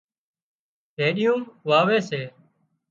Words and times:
ڀيڏيون 0.95 1.39
واوي 1.67 1.99
سي 2.09 2.21